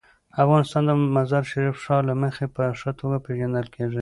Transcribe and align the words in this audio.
افغانستان 0.43 0.83
د 0.85 0.91
مزارشریف 1.15 1.75
د 1.77 1.81
ښار 1.83 2.01
له 2.09 2.15
مخې 2.23 2.45
په 2.55 2.63
ښه 2.79 2.91
توګه 2.99 3.17
پېژندل 3.25 3.67
کېږي. 3.75 3.99